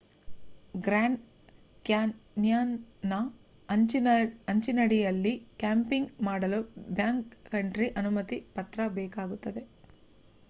grand 0.75 1.19
ಕ್ಯಾನ್ಯಾನ್ನ 1.85 3.13
ಅಂಚಿನಡಿಯಲ್ಲಿ 4.49 5.33
camping 5.59 6.11
ಮಾಡಲು 6.21 6.59
ಬ್ಯಾಕ್ 6.93 7.21
ಕಂಟ್ರಿ 7.51 7.89
ಅನುಮತಿ 7.99 8.39
ಪತ್ರ 8.55 8.87
ಬೇಕಾಗುತ್ತದೆ 8.97 9.63